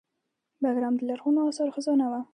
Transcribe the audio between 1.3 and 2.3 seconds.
اثارو خزانه وه